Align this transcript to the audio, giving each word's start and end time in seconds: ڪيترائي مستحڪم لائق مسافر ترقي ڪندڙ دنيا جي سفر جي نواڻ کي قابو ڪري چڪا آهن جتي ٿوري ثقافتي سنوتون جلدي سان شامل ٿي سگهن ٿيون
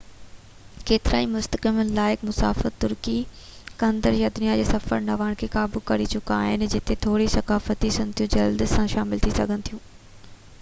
ڪيترائي 0.91 1.25
مستحڪم 1.33 1.75
لائق 1.97 2.23
مسافر 2.29 2.71
ترقي 2.85 3.13
ڪندڙ 3.83 4.13
دنيا 4.39 4.55
جي 4.61 4.63
سفر 4.71 5.03
جي 5.05 5.09
نواڻ 5.11 5.37
کي 5.43 5.51
قابو 5.57 5.83
ڪري 5.93 6.09
چڪا 6.15 6.39
آهن 6.47 6.65
جتي 6.77 6.97
ٿوري 7.07 7.29
ثقافتي 7.37 7.95
سنوتون 7.99 8.35
جلدي 8.39 8.71
سان 8.75 8.93
شامل 8.97 9.25
ٿي 9.29 9.37
سگهن 9.41 9.69
ٿيون 9.71 9.87